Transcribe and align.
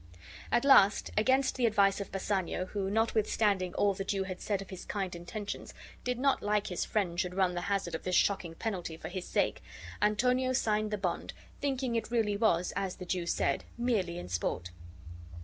At 0.51 0.65
last, 0.65 1.11
against 1.15 1.53
the 1.57 1.67
advice 1.67 2.01
of 2.01 2.11
Bassanio, 2.11 2.65
who, 2.65 2.89
notwithstanding 2.89 3.75
all 3.75 3.93
the 3.93 4.03
Jew 4.03 4.23
had 4.23 4.41
said 4.41 4.59
of 4.59 4.71
his 4.71 4.83
kind 4.83 5.15
intentions, 5.15 5.75
did 6.03 6.17
not 6.17 6.41
like 6.41 6.65
his 6.65 6.83
friend 6.83 7.19
should 7.19 7.35
run 7.35 7.53
the 7.53 7.61
hazard 7.69 7.93
of 7.93 8.01
this 8.01 8.15
shocking 8.15 8.55
penalty 8.55 8.97
for 8.97 9.09
his 9.09 9.27
sake, 9.27 9.61
Antonio 10.01 10.53
signed 10.53 10.89
the 10.89 10.97
bond, 10.97 11.33
thinking 11.59 11.93
it 11.95 12.09
really 12.09 12.35
was 12.35 12.73
(as 12.75 12.95
the 12.95 13.05
Jew 13.05 13.27
said) 13.27 13.63
merely 13.77 14.17
in 14.17 14.27
sport. 14.27 14.71